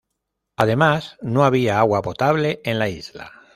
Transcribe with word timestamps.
Además, 0.57 1.19
no 1.21 1.43
había 1.43 1.77
agua 1.77 2.01
potable 2.01 2.59
en 2.63 2.79
la 2.79 2.89
isla. 2.89 3.31